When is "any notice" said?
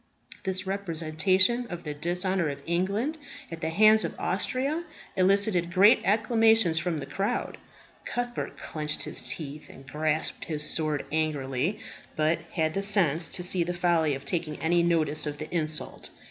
14.57-15.27